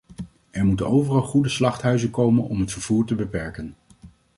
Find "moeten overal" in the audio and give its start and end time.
0.65-1.21